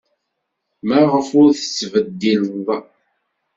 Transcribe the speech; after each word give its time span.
Maɣef 0.87 1.27
ur 1.39 1.49
t-tettbeddileḍ? 1.53 2.67